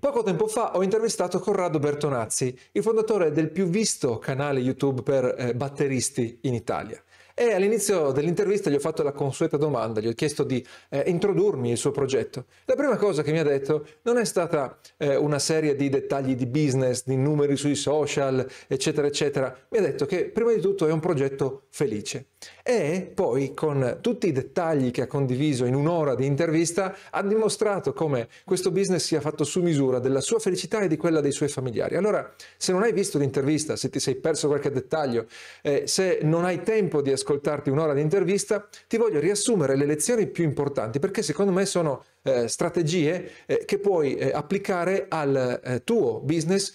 [0.00, 5.34] Poco tempo fa ho intervistato Corrado Bertonazzi, il fondatore del più visto canale YouTube per
[5.36, 6.98] eh, batteristi in Italia.
[7.34, 11.70] E all'inizio dell'intervista gli ho fatto la consueta domanda, gli ho chiesto di eh, introdurmi
[11.70, 12.46] il suo progetto.
[12.64, 16.34] La prima cosa che mi ha detto non è stata eh, una serie di dettagli
[16.34, 19.54] di business, di numeri sui social, eccetera, eccetera.
[19.68, 22.28] Mi ha detto che prima di tutto è un progetto felice.
[22.72, 27.92] E poi con tutti i dettagli che ha condiviso in un'ora di intervista ha dimostrato
[27.92, 31.48] come questo business sia fatto su misura della sua felicità e di quella dei suoi
[31.48, 31.96] familiari.
[31.96, 35.26] Allora, se non hai visto l'intervista, se ti sei perso qualche dettaglio,
[35.62, 40.28] eh, se non hai tempo di ascoltarti un'ora di intervista, ti voglio riassumere le lezioni
[40.28, 45.84] più importanti perché secondo me sono eh, strategie eh, che puoi eh, applicare al eh,
[45.84, 46.72] tuo business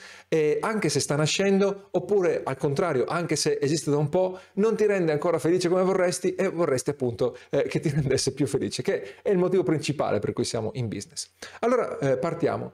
[0.60, 4.86] anche se sta nascendo oppure al contrario, anche se esiste da un po', non ti
[4.86, 9.22] rende ancora felice come vorresti e vorresti appunto eh, che ti rendesse più felice, che
[9.22, 11.32] è il motivo principale per cui siamo in business.
[11.60, 12.74] Allora eh, partiamo.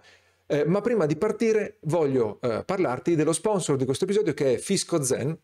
[0.66, 5.38] ma prima di partire voglio parlarti dello sponsor di questo episodio che è Fisco Zen,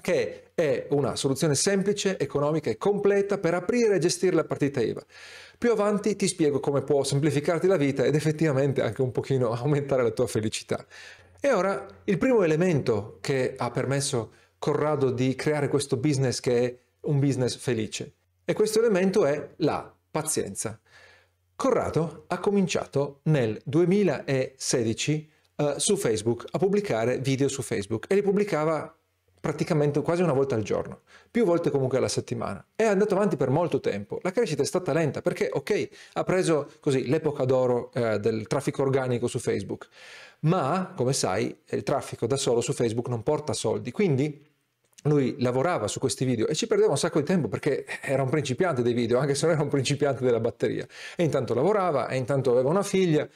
[0.00, 5.04] che è una soluzione semplice, economica e completa per aprire e gestire la partita IVA.
[5.56, 10.02] Più avanti ti spiego come può semplificarti la vita ed effettivamente anche un pochino aumentare
[10.02, 10.84] la tua felicità.
[11.40, 14.32] E ora il primo elemento che ha permesso
[14.64, 18.14] Corrado di creare questo business che è un business felice.
[18.46, 20.80] E questo elemento è la pazienza.
[21.54, 28.22] Corrado ha cominciato nel 2016 uh, su Facebook a pubblicare video su Facebook e li
[28.22, 28.98] pubblicava
[29.44, 31.00] praticamente quasi una volta al giorno,
[31.30, 32.64] più volte comunque alla settimana.
[32.74, 34.18] È andato avanti per molto tempo.
[34.22, 38.80] La crescita è stata lenta perché, ok, ha preso così l'epoca d'oro eh, del traffico
[38.80, 39.86] organico su Facebook,
[40.40, 44.42] ma come sai il traffico da solo su Facebook non porta soldi, quindi
[45.02, 48.30] lui lavorava su questi video e ci perdeva un sacco di tempo perché era un
[48.30, 50.86] principiante dei video, anche se non era un principiante della batteria.
[51.16, 53.28] E intanto lavorava, e intanto aveva una figlia.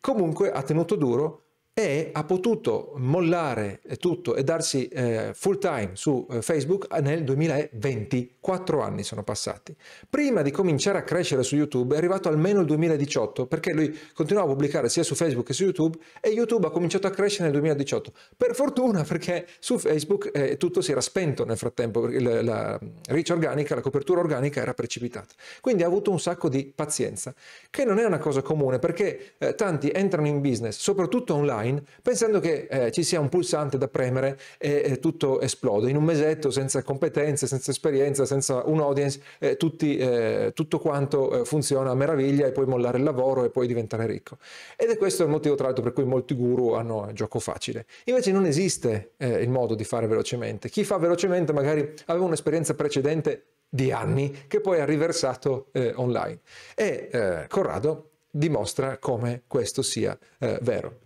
[0.00, 1.42] Comunque ha tenuto duro
[1.74, 8.36] e ha potuto mollare tutto e darsi eh, full time su eh, Facebook nel 2020,
[8.40, 9.74] quattro anni sono passati.
[10.08, 14.50] Prima di cominciare a crescere su YouTube è arrivato almeno il 2018 perché lui continuava
[14.50, 17.52] a pubblicare sia su Facebook che su YouTube e YouTube ha cominciato a crescere nel
[17.52, 18.12] 2018.
[18.36, 23.30] Per fortuna perché su Facebook eh, tutto si era spento nel frattempo, la, la reach
[23.30, 25.32] organica, la copertura organica era precipitata.
[25.62, 27.34] Quindi ha avuto un sacco di pazienza,
[27.70, 31.82] che non è una cosa comune perché eh, tanti entrano in business, soprattutto online, online
[32.02, 35.88] pensando che eh, ci sia un pulsante da premere e, e, tutto esplode.
[35.88, 41.40] In un mesetto, senza competenze, senza esperienza, senza un audience, eh, tutti, eh, tutto quanto
[41.40, 44.38] eh, funziona a meraviglia e puoi mollare il lavoro e poi diventare ricco.
[44.76, 47.86] Ed è questo il motivo tra l'altro per cui molti guru hanno gioco facile.
[48.04, 50.68] Invece non esiste eh, il modo di fare velocemente.
[50.68, 56.40] Chi fa velocemente magari aveva un'esperienza precedente di anni che poi ha riversato eh, online.
[56.74, 60.18] E Corrado dimostra come questo sia
[60.60, 61.01] vero.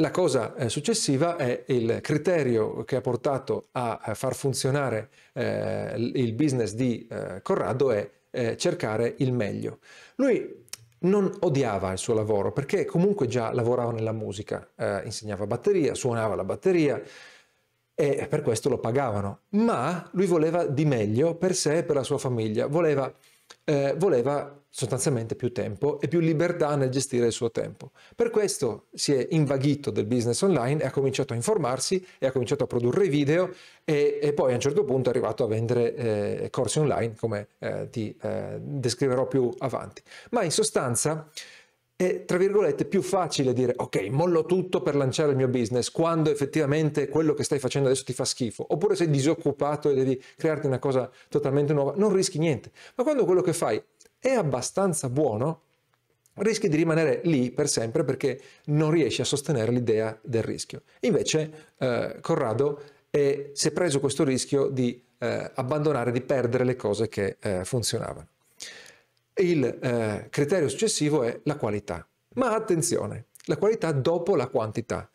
[0.00, 6.32] La cosa eh, successiva è il criterio che ha portato a, far funzionare eh, il
[6.32, 9.80] business di eh, Corrado è eh, cercare il meglio.
[10.14, 10.64] Lui
[11.00, 16.34] non odiava il suo lavoro perché comunque già lavorava nella musica, eh, insegnava batteria, suonava
[16.34, 17.02] la batteria
[17.94, 22.04] e per questo lo pagavano, ma lui voleva di meglio per sé e per la
[22.04, 23.12] sua famiglia, voleva
[23.64, 27.90] eh, voleva sostanzialmente più tempo e più libertà nel gestire il suo tempo.
[28.14, 32.32] Per questo si è invaghito del business online e ha cominciato a informarsi e ha
[32.32, 33.52] cominciato a produrre video
[33.84, 37.48] e, e poi a un certo punto è arrivato a vendere eh, corsi online come
[37.58, 40.02] eh, ti eh, descriverò più avanti.
[40.30, 41.28] Ma in sostanza
[42.00, 46.30] è tra virgolette più facile dire ok mollo tutto per lanciare il mio business quando
[46.30, 48.64] effettivamente quello che stai facendo adesso ti fa schifo.
[48.70, 52.70] Oppure sei disoccupato e devi crearti una cosa totalmente nuova non rischi niente.
[52.94, 53.82] Ma quando quello che fai
[54.18, 55.60] è abbastanza buono
[56.36, 60.84] rischi di rimanere lì per sempre perché non riesci a sostenere l'idea del rischio.
[61.00, 62.80] Invece eh, Corrado
[63.10, 67.62] è, si è preso questo rischio di eh, abbandonare di perdere le cose che eh,
[67.66, 68.28] funzionavano
[69.42, 72.06] il eh, criterio successivo è la qualità.
[72.34, 75.08] Ma attenzione, la qualità dopo la quantità.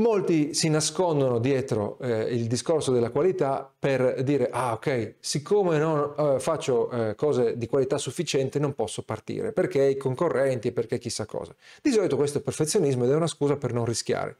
[0.00, 6.14] Molti si nascondono dietro eh, il discorso della qualità per dire ah ok, siccome non
[6.16, 11.26] eh, faccio eh, cose di qualità sufficiente non posso partire, perché i concorrenti, perché chissà
[11.26, 11.54] cosa.
[11.82, 14.36] Di solito questo è perfezionismo ed è una scusa per non rischiare.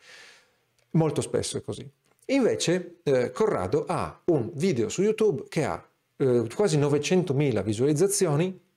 [0.92, 1.86] Molto spesso è così.
[2.26, 5.84] Invece eh, Corrado ha un video su YouTube che ha
[6.20, 8.68] eh, quasi 900.000 visualizzazioni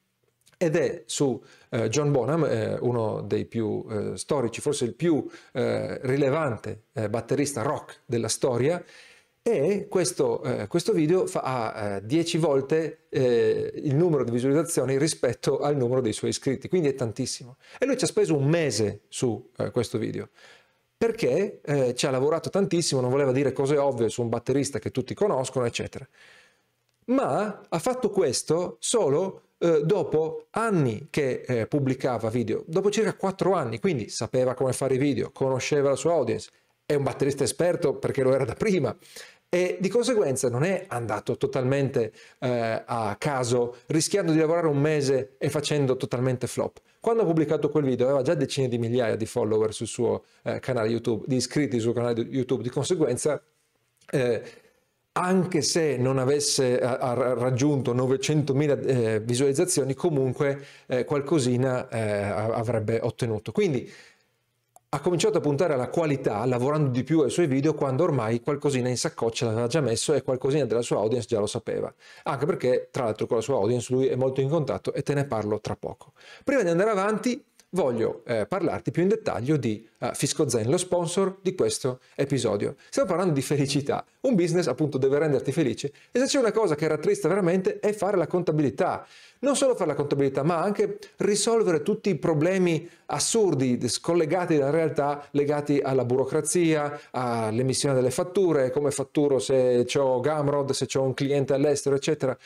[0.58, 5.30] ed è su eh, John Bonham, eh, uno dei più eh, storici, forse il più
[5.52, 8.82] eh, rilevante eh, batterista rock della storia,
[9.46, 11.42] e questo, eh, questo video fa,
[11.74, 16.88] ha 10 eh, volte il numero di visualizzazioni rispetto al numero dei suoi iscritti, quindi
[16.88, 17.58] è tantissimo.
[17.78, 20.30] E lui ci ha speso un mese su questo video
[20.96, 21.60] perché
[21.96, 25.66] ci ha lavorato tantissimo, non voleva dire cose ovvie su un batterista che tutti conoscono,
[25.66, 26.08] eccetera.
[27.08, 33.80] Ma ha fatto questo solo eh, dopo anni che pubblicava video, dopo circa 4 anni,
[33.80, 36.50] quindi sapeva come fare i video, conosceva la sua audience,
[36.86, 38.96] è un batterista esperto perché lo era da prima,
[39.54, 45.36] e di conseguenza non è andato totalmente eh, a caso rischiando di lavorare un mese
[45.38, 46.80] e facendo totalmente flop.
[47.00, 50.60] Quando ha pubblicato quel video aveva già decine di migliaia di follower sul suo eh,
[50.60, 53.40] canale YouTube, di iscritti sul canale YouTube, di conseguenza
[54.10, 54.42] eh,
[55.14, 63.52] anche se non avesse raggiunto 900.000 eh, visualizzazioni, comunque eh, qualcosina eh, avrebbe ottenuto.
[63.52, 63.92] Quindi
[64.90, 68.90] ha cominciato a puntare alla qualità lavorando di più ai suoi video quando ormai qualcosina
[68.90, 71.92] in saccoccia l'aveva già messo e qualcosina della sua audience già lo sapeva.
[72.24, 75.16] Anche perché, tra l'altro, con la sua audience lui è molto in contatto e te
[75.16, 76.14] ne parlo tra poco.
[76.44, 77.44] Prima di andare avanti,
[77.74, 82.76] voglio eh, parlarti più in dettaglio di uh, Fisco Zen, lo sponsor di questo episodio.
[82.90, 84.06] Stiamo parlando di felicità.
[84.22, 87.94] Un business appunto deve renderti felice e se c'è una cosa che rattrista veramente è
[87.94, 89.06] fare la contabilità.
[89.40, 95.28] Non solo fare la contabilità, ma anche risolvere tutti i problemi assurdi scollegati dalla realtà
[95.32, 101.54] legati alla burocrazia, all'emissione delle fatture, come fatturo se ho Gamrod, se ho un cliente
[101.54, 102.38] all'estero, eccetera.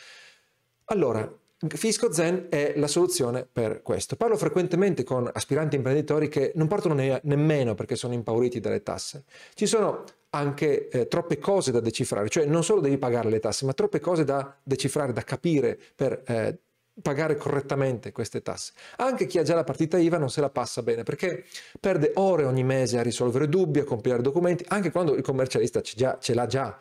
[0.86, 1.30] Allora,
[1.66, 4.14] Fisco Zen è la soluzione per questo.
[4.14, 9.24] Parlo frequentemente con aspiranti imprenditori che non partono ne- nemmeno perché sono impauriti dalle tasse.
[9.54, 13.64] Ci sono anche eh, troppe cose da decifrare, cioè non solo devi pagare le tasse,
[13.64, 16.58] ma troppe cose da decifrare, da capire per eh,
[17.02, 18.72] pagare correttamente queste tasse.
[18.96, 21.44] Anche chi ha già la partita IVA non se la passa bene perché
[21.80, 26.34] perde ore ogni mese a risolvere dubbi, a compilare documenti, anche quando il commercialista ce,
[26.34, 26.78] l'ha già.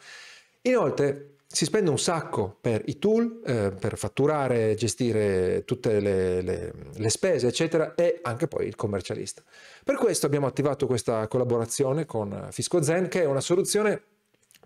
[0.62, 6.74] Inoltre, si spende un sacco per i tool, eh, per fatturare, gestire tutte le, le,
[6.94, 9.42] le, spese, eccetera, e anche poi il commercialista.
[9.84, 14.02] Per questo abbiamo attivato questa collaborazione con Fisco Zen, che è una soluzione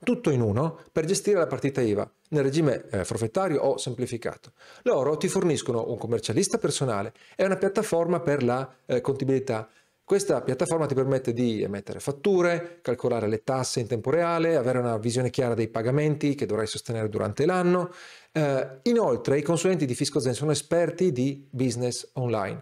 [0.04, 4.54] tutto in uno per gestire la partita IVA nel regime eh, forfettario o semplificato.
[4.84, 9.70] Loro ti forniscono un commercialista personale e una piattaforma per la eh, contabilità
[10.12, 14.98] questa piattaforma ti permette di emettere fatture, calcolare le tasse in tempo reale, avere una
[14.98, 17.94] visione chiara dei pagamenti che dovrai sostenere durante l'anno.
[18.34, 22.62] Eh, inoltre i consulenti di FiscoZen sono esperti di business online.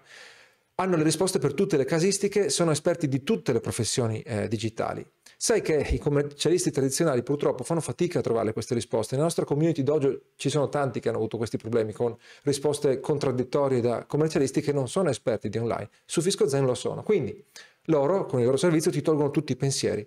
[0.76, 5.04] Hanno le risposte per tutte le casistiche, sono esperti di tutte le professioni eh, digitali.
[5.42, 9.14] Sai che i commercialisti tradizionali purtroppo fanno fatica a trovare queste risposte.
[9.14, 12.14] Nella nostra community dojo ci sono tanti che hanno avuto questi problemi con
[12.44, 15.92] risposte contraddittorie da commercialisti che non sono esperti di online.
[16.04, 17.04] Su FiscoZen lo sono.
[17.04, 17.42] Quindi
[17.84, 20.06] loro con il loro servizio ti tolgono tutti i pensieri.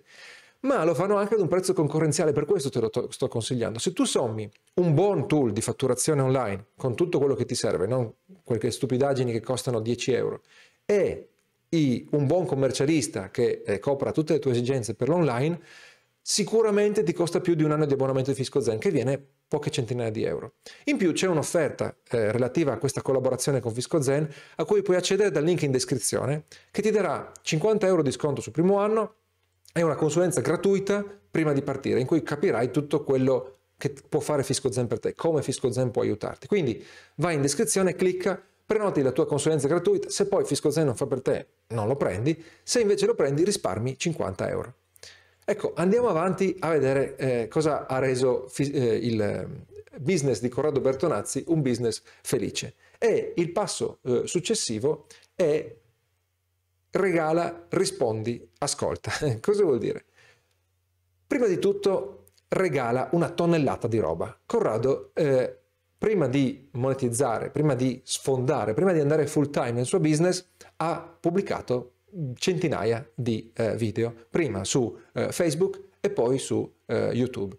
[0.59, 3.79] Ma lo fanno anche ad un prezzo concorrenziale, per questo te lo to- sto consigliando.
[3.79, 7.87] Se tu sommi un buon tool di fatturazione online con tutto quello che ti serve,
[7.87, 8.13] non
[8.43, 10.41] quelle stupidaggini che costano 10 euro,
[10.85, 11.29] e
[12.11, 15.59] un buon commercialista che eh, copra tutte le tue esigenze per l'online,
[16.21, 19.69] sicuramente ti costa più di un anno di abbonamento di Fisco Zen, che viene poche
[19.69, 20.53] centinaia di euro.
[20.85, 24.97] In più c'è un'offerta eh, relativa a questa collaborazione con Fisco Zen a cui puoi
[24.97, 29.15] accedere dal link in descrizione che ti darà 50 euro di sconto sul primo anno
[29.73, 34.43] e una consulenza gratuita prima di partire in cui capirai tutto quello che può fare
[34.43, 36.47] Fisco Zen per te, come Fisco Zen può aiutarti.
[36.47, 36.83] Quindi
[37.15, 41.05] vai in descrizione, clicca, prenoti la tua consulenza gratuita, se poi Fisco Zen non fa
[41.05, 44.73] per te non lo prendi, se invece lo prendi risparmi 50 euro.
[45.45, 49.65] Ecco, andiamo avanti a vedere eh, cosa ha reso eh, il
[49.99, 52.75] business di Corrado Bertonazzi un business felice.
[52.97, 55.75] E il passo eh, successivo è
[56.91, 59.11] regala, rispondi, ascolta.
[59.41, 60.05] cosa vuol dire?
[61.27, 64.39] Prima di tutto regala una tonnellata di roba.
[64.45, 65.62] Corrado eh,
[66.03, 70.45] prima di monetizzare, prima di sfondare, prima di andare full time nel suo business,
[70.75, 71.93] ha pubblicato
[72.35, 77.57] centinaia di eh, video, prima su eh, Facebook e poi su eh, YouTube.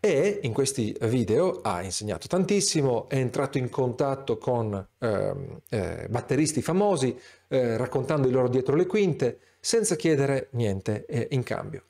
[0.00, 6.62] E in questi video ha insegnato tantissimo, è entrato in contatto con ehm, eh, batteristi
[6.62, 7.14] famosi,
[7.48, 11.84] eh, raccontando il loro dietro le quinte, senza chiedere niente eh, in cambio.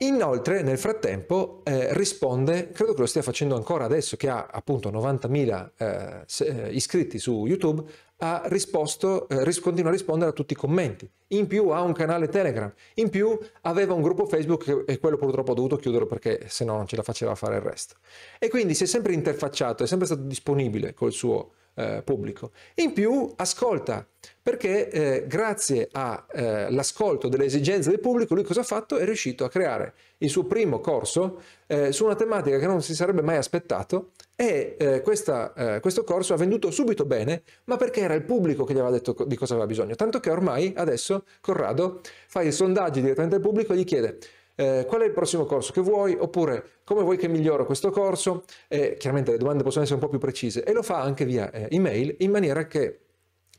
[0.00, 4.92] Inoltre, nel frattempo, eh, risponde, credo che lo stia facendo ancora adesso, che ha appunto
[4.92, 7.82] 90.000 eh, eh, iscritti su YouTube,
[8.18, 11.10] ha risposto, eh, continua a rispondere a tutti i commenti.
[11.28, 15.50] In più ha un canale Telegram, in più aveva un gruppo Facebook e quello purtroppo
[15.50, 17.96] ha dovuto chiuderlo perché se no non ce la faceva fare il resto.
[18.38, 22.50] E quindi si è sempre interfacciato, è sempre stato disponibile col suo eh, pubblico.
[22.74, 24.04] In più ascolta,
[24.42, 28.96] perché eh, grazie all'ascolto eh, delle esigenze del pubblico lui cosa ha fatto?
[28.96, 32.96] È riuscito a creare il suo primo corso eh, su una tematica che non si
[32.96, 38.22] sarebbe mai aspettato e questa, questo corso ha venduto subito bene, ma perché era il
[38.22, 39.96] pubblico che gli aveva detto di cosa aveva bisogno.
[39.96, 44.18] Tanto che ormai adesso Corrado fa i sondaggi direttamente al pubblico e gli chiede
[44.58, 48.42] eh, qual è il prossimo corso che vuoi, oppure come vuoi che miglioro questo corso.
[48.66, 51.48] Eh, chiaramente le domande possono essere un po' più precise e lo fa anche via
[51.52, 52.98] eh, email in maniera che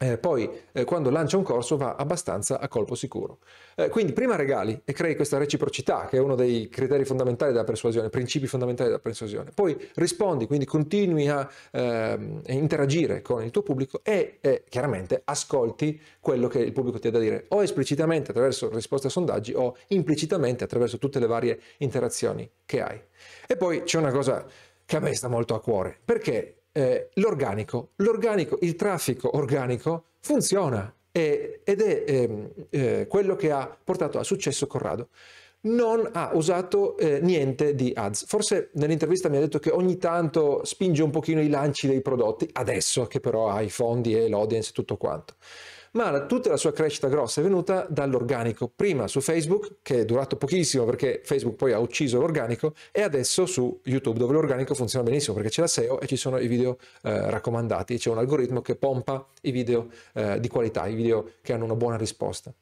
[0.01, 3.39] eh, poi eh, quando lancia un corso va abbastanza a colpo sicuro.
[3.75, 7.65] Eh, quindi prima regali e crei questa reciprocità che è uno dei criteri fondamentali della
[7.65, 9.51] persuasione, principi fondamentali della persuasione.
[9.53, 14.39] Poi rispondi, quindi continui a ehm, interagire con il tuo pubblico e
[14.69, 19.09] chiaramente ascolti quello che il pubblico ti ha da dire, o esplicitamente attraverso risposte a
[19.09, 23.01] sondaggi o implicitamente attraverso tutte le varie interazioni che hai.
[23.45, 24.45] E poi c'è una cosa
[24.85, 27.89] che a me sta molto a cuore, perché eh, l'organico.
[27.97, 34.23] L'organico, il traffico organico funziona e, ed è eh, eh, quello che ha portato a
[34.23, 35.09] successo Corrado.
[35.61, 38.25] Non ha usato eh, niente di ads.
[38.27, 42.49] Forse nell'intervista mi ha detto che ogni tanto spinge un pochino i lanci dei prodotti,
[42.53, 45.35] adesso che però ha i fondi e l'audience e tutto quanto
[45.93, 50.35] ma tutta la sua crescita grossa è venuta dall'organico, prima su Facebook, che è durato
[50.35, 55.35] pochissimo perché Facebook poi ha ucciso l'organico, e adesso su YouTube, dove l'organico funziona benissimo
[55.35, 58.75] perché c'è la SEO e ci sono i video eh, raccomandati, c'è un algoritmo che
[58.75, 62.53] pompa i video eh, di qualità, i video che hanno una buona risposta.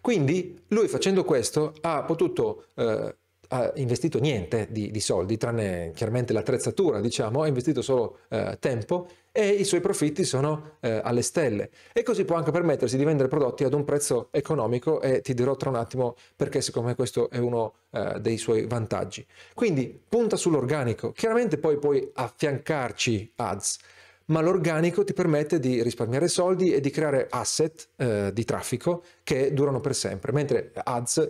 [0.00, 3.14] Quindi lui facendo questo ha potuto eh,
[3.48, 9.08] ha investito niente di, di, soldi, tranne chiaramente l'attrezzatura, diciamo, ha investito solo eh, tempo
[9.32, 11.70] e i suoi profitti sono eh, alle stelle.
[11.92, 15.56] E così può anche permettersi di vendere prodotti ad un prezzo economico e ti dirò
[15.56, 19.24] tra un attimo perché secondo me questo è uno eh, dei suoi vantaggi.
[19.54, 23.78] Quindi punta sull'organico, chiaramente poi puoi affiancarci ads,
[24.26, 29.54] ma l'organico ti permette di risparmiare soldi e di creare asset eh, di traffico che
[29.54, 31.28] durano per sempre, mentre ads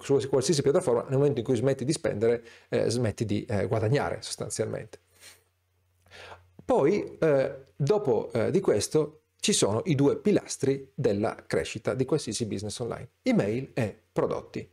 [0.00, 4.22] su qualsiasi piattaforma, nel momento in cui smetti di spendere, eh, smetti di eh, guadagnare
[4.22, 5.00] sostanzialmente.
[6.64, 12.46] Poi, eh, dopo eh, di questo, ci sono i due pilastri della crescita di qualsiasi
[12.46, 14.68] business online, email e prodotti.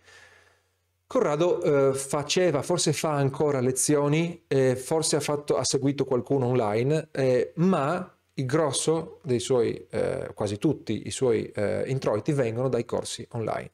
[1.07, 4.43] Corrado eh, faceva, forse fa ancora lezioni,
[4.75, 9.87] forse ha, fatto, ha, seguito qualcuno online, eh, ma il grosso dei suoi,
[10.33, 11.49] quasi tutti i suoi
[11.85, 13.71] introiti vengono dai corsi online.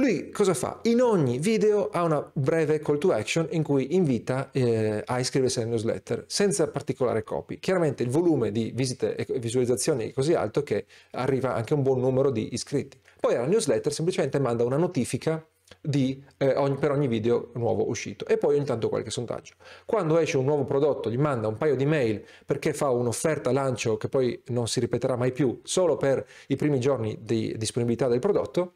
[0.00, 0.78] Lui cosa fa?
[0.82, 5.58] In ogni video ha una breve call to action in cui invita eh, a iscriversi
[5.58, 7.58] alla newsletter senza particolare copy.
[7.58, 11.98] Chiaramente il volume di visite e visualizzazioni è così alto che arriva anche un buon
[11.98, 12.96] numero di iscritti.
[13.18, 15.44] Poi alla newsletter semplicemente manda una notifica
[15.80, 19.54] di, eh, ogni, per ogni video nuovo uscito e poi ogni tanto qualche sondaggio.
[19.84, 23.96] Quando esce un nuovo prodotto gli manda un paio di mail perché fa un'offerta lancio
[23.96, 28.20] che poi non si ripeterà mai più solo per i primi giorni di disponibilità del
[28.20, 28.74] prodotto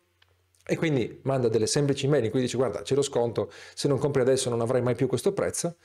[0.64, 3.98] e quindi manda delle semplici email in cui dice guarda c'è lo sconto, se non
[3.98, 5.76] compri adesso non avrai mai più questo prezzo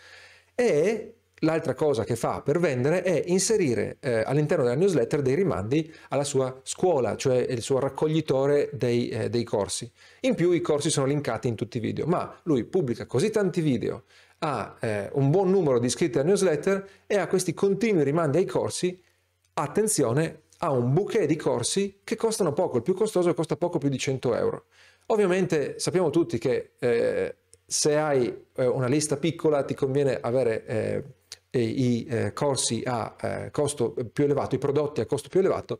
[0.53, 5.93] e l'altra cosa che fa per vendere è inserire eh, all'interno della newsletter dei rimandi
[6.09, 9.91] alla sua scuola, cioè il suo raccoglitore dei, eh, dei corsi.
[10.21, 13.61] In più i corsi sono linkati in tutti i video, ma lui pubblica così tanti
[13.61, 14.03] video,
[14.39, 18.45] ha eh, un buon numero di iscritti alla newsletter e ha questi continui rimandi ai
[18.45, 18.99] corsi.
[19.53, 23.89] Attenzione, ha un bouquet di corsi che costano poco, il più costoso costa poco più
[23.89, 24.65] di 100 euro.
[25.07, 27.35] Ovviamente sappiamo tutti che eh,
[27.65, 31.03] se hai eh, una lista piccola ti conviene avere eh,
[31.59, 35.79] i eh, corsi a eh, costo più elevato, i prodotti a costo più elevato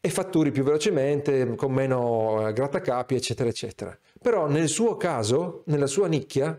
[0.00, 3.98] e fatturi più velocemente, con meno eh, grattacapi, eccetera, eccetera.
[4.20, 6.58] Però nel suo caso, nella sua nicchia,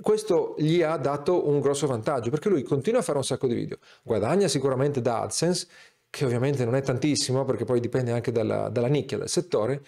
[0.00, 3.54] questo gli ha dato un grosso vantaggio perché lui continua a fare un sacco di
[3.54, 5.66] video, guadagna sicuramente da AdSense,
[6.10, 9.82] che ovviamente non è tantissimo perché poi dipende anche dalla, dalla nicchia del settore,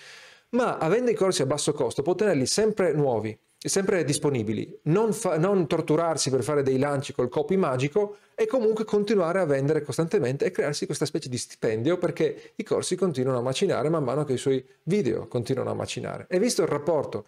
[0.50, 3.36] ma avendo i corsi a basso costo può tenerli sempre nuovi
[3.68, 8.84] sempre disponibili, non, fa, non, torturarsi per fare dei lanci col copy magico e comunque
[8.84, 13.42] continuare a vendere costantemente e crearsi questa specie di stipendio perché i corsi continuano a
[13.42, 16.26] macinare man mano che i suoi video continuano a macinare.
[16.28, 17.26] E visto il rapporto,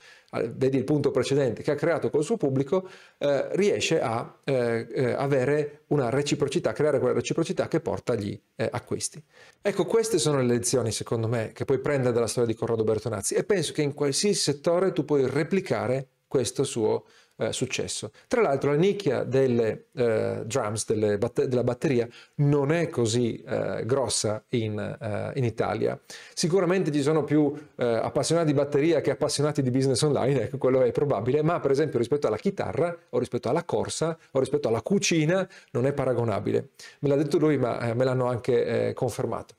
[0.54, 5.12] vedi il punto precedente, che ha creato col suo pubblico, eh, riesce a eh, eh,
[5.12, 9.22] avere una reciprocità, creare quella reciprocità che porta agli eh, acquisti.
[9.62, 13.34] Ecco, queste sono le lezioni, secondo me, che puoi prendere dalla storia di Corrado Bertonazzi
[13.34, 17.04] e penso che in qualsiasi settore tu puoi replicare questo suo
[17.36, 18.10] eh, successo.
[18.28, 23.82] Tra l'altro la nicchia delle eh, drums, delle batter- della batteria, non è così eh,
[23.84, 25.98] grossa in, eh, in, Italia.
[26.32, 30.82] Sicuramente ci sono più eh, appassionati di batteria che appassionati di business online, ecco, quello
[30.82, 34.82] è probabile, ma per esempio rispetto alla chitarra o rispetto alla corsa o rispetto alla
[34.82, 36.70] cucina non è paragonabile.
[37.00, 39.54] Me l'ha detto lui, ma eh, me l'hanno anche confermato.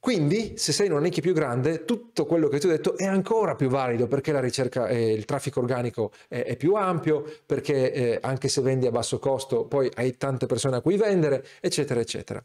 [0.00, 3.04] Quindi, se sei in una nicchia più grande, tutto quello che ti ho detto è
[3.04, 7.92] ancora più valido perché la ricerca, eh, il traffico organico è, è più ampio, perché
[7.92, 12.00] eh, anche se vendi a basso costo, poi hai tante persone a cui vendere, eccetera,
[12.00, 12.42] eccetera.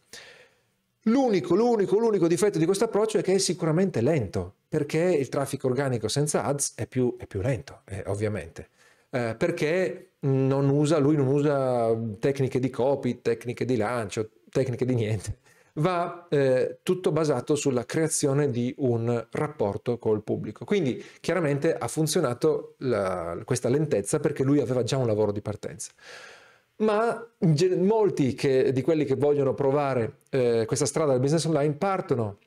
[1.08, 5.68] L'unico, l'unico, l'unico difetto di questo approccio è che è sicuramente lento, perché il traffico
[5.68, 8.70] organico senza ads è più, è più lento, eh, ovviamente.
[9.12, 14.96] Eh, perché non usa, lui non usa tecniche di copy, tecniche di lancio, tecniche di
[14.96, 15.42] niente
[15.74, 20.66] va eh, tutto basato sulla creazione di un rapporto col pubblico.
[20.66, 25.92] Quindi chiaramente ha funzionato la, questa lentezza perché lui aveva già un lavoro di partenza.
[26.78, 27.26] Ma
[27.78, 32.38] molti che, di quelli che vogliono provare eh, questa strada del business online partono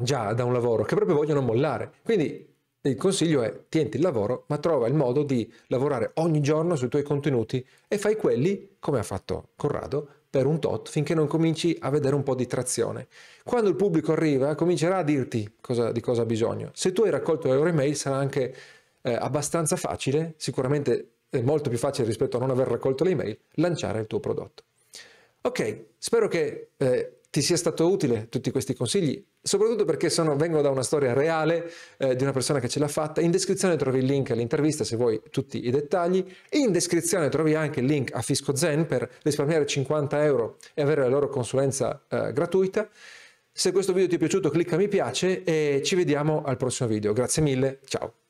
[0.00, 1.92] già da un lavoro che proprio vogliono mollare.
[2.02, 2.48] Quindi
[2.82, 6.88] il consiglio è tienti il lavoro, ma trova il modo di lavorare ogni giorno sui
[6.88, 11.76] tuoi contenuti e fai quelli, come ha fatto Corrado, per un tot finché non cominci
[11.80, 13.08] a vedere un po' di trazione.
[13.42, 16.70] Quando il pubblico arriva comincerà a dirti cosa, di cosa ha bisogno.
[16.72, 18.54] Se tu hai raccolto le loro email sarà anche
[19.02, 23.38] eh, abbastanza facile, sicuramente è molto più facile rispetto a non aver raccolto le email,
[23.54, 24.62] lanciare il tuo prodotto.
[25.42, 30.62] Ok, spero che eh, ti sia stato utile tutti questi consigli, soprattutto perché sono, vengono
[30.62, 33.20] da una storia reale eh, di una persona che ce l'ha fatta.
[33.20, 36.24] In descrizione trovi il link all'intervista se vuoi tutti i dettagli.
[36.50, 41.02] In descrizione trovi anche il link a Fisco Zen per risparmiare 50 euro e avere
[41.02, 42.88] la loro consulenza eh, gratuita.
[43.52, 47.12] Se questo video ti è piaciuto clicca mi piace e ci vediamo al prossimo video.
[47.12, 48.14] Grazie mille, ciao!